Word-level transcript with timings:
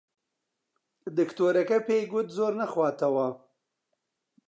دکتۆرەکە 1.17 1.77
پێی 1.87 2.03
گوت 2.11 2.27
زۆر 2.37 2.53
نەخواتەوە. 2.61 3.27